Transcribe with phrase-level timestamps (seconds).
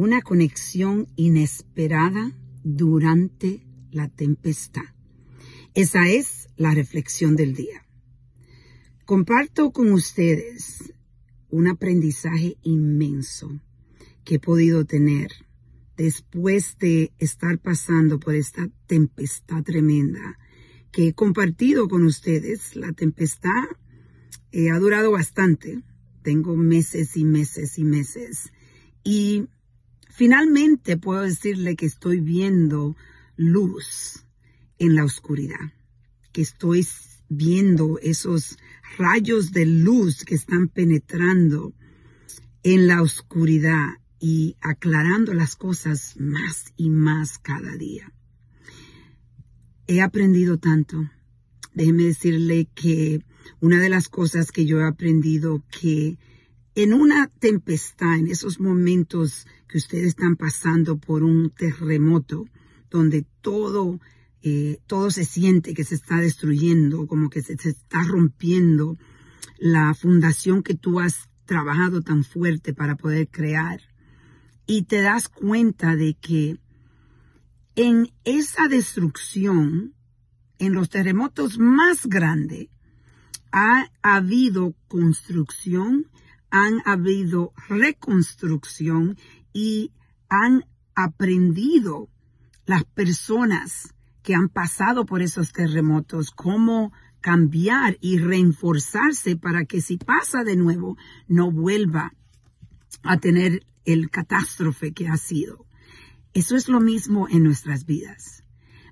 [0.00, 2.32] una conexión inesperada
[2.64, 4.94] durante la tempestad.
[5.74, 7.86] Esa es la reflexión del día.
[9.04, 10.94] Comparto con ustedes
[11.50, 13.60] un aprendizaje inmenso
[14.24, 15.32] que he podido tener
[15.98, 20.38] después de estar pasando por esta tempestad tremenda
[20.92, 22.74] que he compartido con ustedes.
[22.74, 23.64] La tempestad
[24.50, 25.82] eh, ha durado bastante.
[26.22, 28.50] Tengo meses y meses y meses.
[29.04, 29.46] Y
[30.20, 32.94] finalmente puedo decirle que estoy viendo
[33.36, 34.26] luz
[34.78, 35.72] en la oscuridad,
[36.30, 36.86] que estoy
[37.30, 38.58] viendo esos
[38.98, 41.72] rayos de luz que están penetrando
[42.62, 48.12] en la oscuridad y aclarando las cosas más y más cada día.
[49.86, 51.10] He aprendido tanto.
[51.72, 53.24] Déjeme decirle que
[53.60, 56.18] una de las cosas que yo he aprendido que
[56.82, 62.46] en una tempestad, en esos momentos que ustedes están pasando por un terremoto,
[62.90, 64.00] donde todo,
[64.42, 68.96] eh, todo se siente que se está destruyendo, como que se, se está rompiendo
[69.58, 73.82] la fundación que tú has trabajado tan fuerte para poder crear.
[74.66, 76.58] Y te das cuenta de que
[77.74, 79.92] en esa destrucción,
[80.58, 82.68] en los terremotos más grandes,
[83.52, 86.06] ha habido construcción,
[86.50, 89.16] han habido reconstrucción
[89.52, 89.92] y
[90.28, 92.08] han aprendido
[92.66, 99.96] las personas que han pasado por esos terremotos cómo cambiar y reforzarse para que si
[99.96, 100.96] pasa de nuevo
[101.28, 102.14] no vuelva
[103.02, 105.66] a tener el catástrofe que ha sido.
[106.32, 108.44] Eso es lo mismo en nuestras vidas.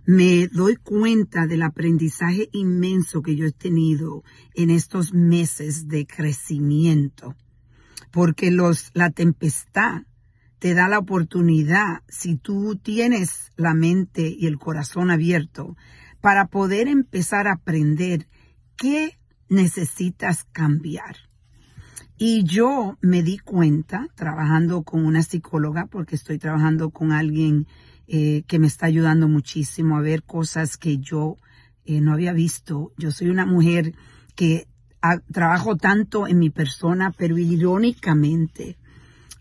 [0.04, 7.36] Me doy cuenta del aprendizaje inmenso que yo he tenido en estos meses de crecimiento,
[8.10, 10.02] porque los, la tempestad
[10.58, 15.76] te da la oportunidad, si tú tienes la mente y el corazón abierto,
[16.20, 18.26] para poder empezar a aprender
[18.76, 19.18] qué
[19.48, 21.16] necesitas cambiar.
[22.16, 27.68] Y yo me di cuenta, trabajando con una psicóloga, porque estoy trabajando con alguien
[28.08, 31.36] eh, que me está ayudando muchísimo a ver cosas que yo
[31.84, 32.92] eh, no había visto.
[32.98, 33.94] Yo soy una mujer
[34.34, 34.66] que
[35.32, 38.76] trabajo tanto en mi persona, pero irónicamente,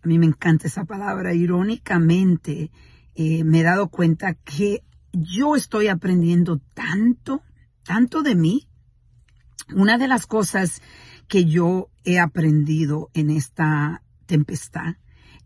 [0.04, 2.72] a mí me encanta esa palabra, irónicamente,
[3.16, 7.42] eh, me he dado cuenta que yo estoy aprendiendo tanto,
[7.84, 8.68] tanto de mí.
[9.74, 10.82] Una de las cosas
[11.28, 14.96] que yo he aprendido en esta tempestad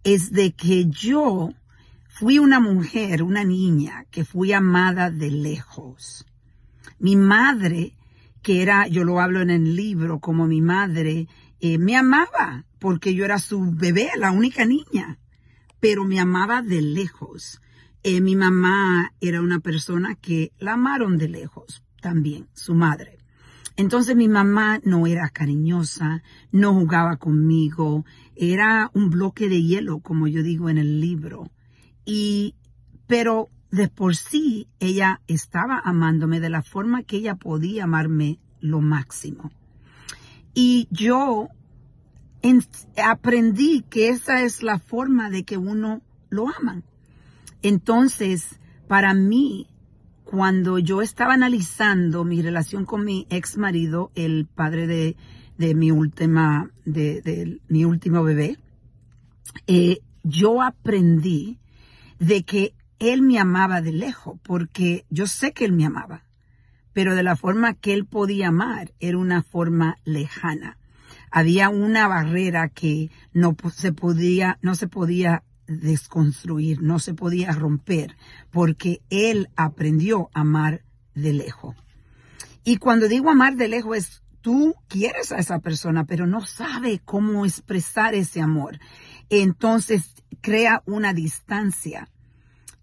[0.04, 1.54] es de que yo
[2.08, 6.26] fui una mujer, una niña que fui amada de lejos.
[7.00, 7.96] Mi madre,
[8.41, 11.28] que era, yo lo hablo en el libro como mi madre,
[11.59, 15.19] eh, me amaba porque yo era su bebé, la única niña,
[15.79, 17.62] pero me amaba de lejos.
[18.03, 23.19] Eh, mi mamá era una persona que la amaron de lejos también, su madre.
[23.78, 30.28] Entonces mi mamá no era cariñosa, no jugaba conmigo, era un bloque de hielo, como
[30.28, 31.51] yo digo en el libro.
[32.06, 32.56] Y,
[33.06, 38.82] pero de por sí ella estaba amándome de la forma que ella podía amarme lo
[38.82, 39.52] máximo.
[40.54, 41.48] Y yo
[43.04, 46.81] aprendí que esa es la forma de que uno lo ama.
[47.62, 49.68] Entonces, para mí,
[50.26, 55.16] cuando yo estaba analizando mi relación con mi ex marido, el padre de,
[55.58, 58.58] de mi última, de, mi último bebé,
[59.68, 61.58] eh, yo aprendí
[62.20, 66.23] de que él me amaba de lejos, porque yo sé que él me amaba,
[66.94, 70.78] pero de la forma que él podía amar era una forma lejana
[71.31, 78.17] había una barrera que no se podía, no se podía desconstruir, no se podía romper,
[78.51, 80.83] porque él aprendió a amar
[81.16, 81.75] de lejos.
[82.66, 87.00] Y cuando digo amar de lejos es tú quieres a esa persona, pero no sabe
[87.03, 88.79] cómo expresar ese amor.
[89.29, 92.09] Entonces crea una distancia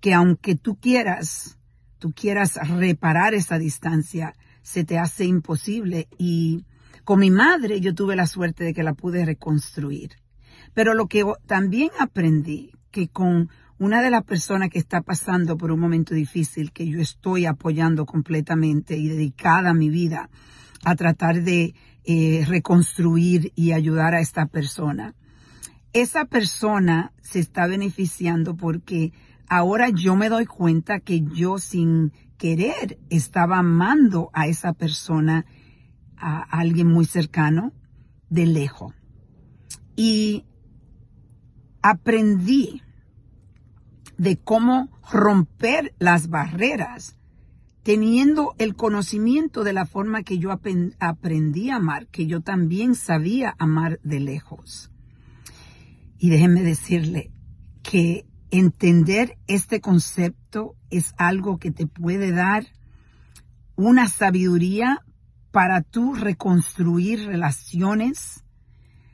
[0.01, 1.59] que aunque tú quieras,
[1.99, 6.65] tú quieras reparar esa distancia, se te hace imposible y
[7.05, 10.11] con mi madre yo tuve la suerte de que la pude reconstruir.
[10.75, 13.49] Pero lo que también aprendí, que con
[13.79, 18.07] una de las personas que está pasando por un momento difícil, que yo estoy apoyando
[18.07, 20.29] completamente y dedicada mi vida
[20.85, 21.75] a tratar de
[22.05, 25.15] eh, reconstruir y ayudar a esta persona,
[25.93, 29.13] esa persona se está beneficiando porque
[29.49, 35.47] ahora yo me doy cuenta que yo sin querer estaba amando a esa persona
[36.17, 37.73] a alguien muy cercano
[38.29, 38.95] de lejos.
[39.97, 40.45] Y
[41.83, 42.83] aprendí
[44.17, 47.17] de cómo romper las barreras,
[47.83, 53.55] teniendo el conocimiento de la forma que yo aprendí a amar, que yo también sabía
[53.59, 54.91] amar de lejos.
[56.19, 57.31] Y déjenme decirle
[57.83, 62.67] que entender este concepto es algo que te puede dar
[63.77, 65.05] una sabiduría
[65.51, 68.45] para tú reconstruir relaciones,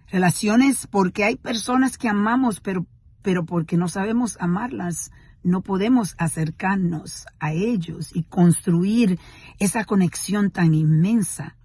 [0.08, 2.86] relaciones porque hay personas que amamos, pero,
[3.22, 5.10] pero porque no sabemos amarlas,
[5.42, 9.18] no podemos acercarnos a ellos y construir
[9.58, 11.56] esa conexión tan inmensa.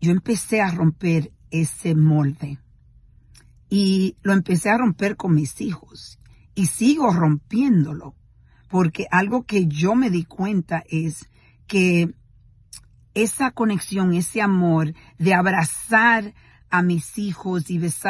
[0.00, 2.58] Yo empecé a romper ese molde
[3.68, 6.15] y lo empecé a romper con mis hijos
[6.56, 8.16] y sigo rompiéndolo
[8.68, 11.28] porque algo que yo me di cuenta es
[11.68, 12.12] que
[13.14, 16.34] esa conexión, ese amor de abrazar
[16.68, 17.96] a mis hijos y besar